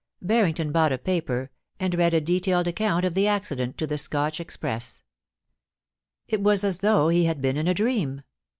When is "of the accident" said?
3.05-3.77